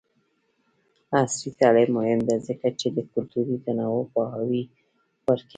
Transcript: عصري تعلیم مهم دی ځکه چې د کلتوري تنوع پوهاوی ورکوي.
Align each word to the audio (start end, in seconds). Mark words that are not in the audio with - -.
عصري 1.17 1.51
تعلیم 1.59 1.89
مهم 1.97 2.19
دی 2.27 2.37
ځکه 2.47 2.67
چې 2.79 2.87
د 2.95 2.97
کلتوري 3.11 3.55
تنوع 3.65 4.03
پوهاوی 4.13 4.63
ورکوي. 5.27 5.47